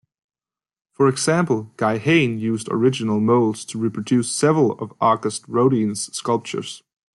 [0.93, 6.81] For example, Guy Hain used original molds to reproduce several of Auguste Rodin's sculptures.